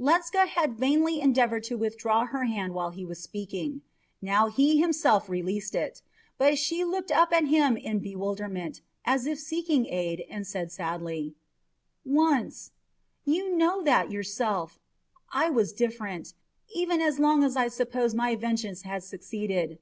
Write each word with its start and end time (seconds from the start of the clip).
Ledscha 0.00 0.46
had 0.46 0.78
vainly 0.78 1.20
endeavoured 1.20 1.62
to 1.64 1.76
withdraw 1.76 2.24
her 2.24 2.44
hand 2.44 2.72
while 2.72 2.88
he 2.88 3.04
was 3.04 3.22
speaking. 3.22 3.82
Now 4.22 4.46
he 4.48 4.80
himself 4.80 5.28
released 5.28 5.74
it; 5.74 6.00
but 6.38 6.56
she 6.56 6.84
looked 6.84 7.12
up 7.12 7.34
at 7.34 7.48
him 7.48 7.76
in 7.76 7.98
bewilderment, 7.98 8.80
as 9.04 9.26
if 9.26 9.38
seeking 9.38 9.84
aid, 9.84 10.24
and 10.30 10.46
said 10.46 10.72
sadly: 10.72 11.34
"Once 12.02 12.70
you 13.26 13.54
know 13.54 13.82
that 13.82 14.10
yourself 14.10 14.78
I 15.34 15.50
was 15.50 15.70
different 15.74 16.32
even 16.74 17.02
as 17.02 17.18
long 17.18 17.44
as 17.44 17.54
I 17.54 17.68
supposed 17.68 18.16
my 18.16 18.34
vengeance 18.36 18.84
had 18.88 19.04
succeeded. 19.04 19.78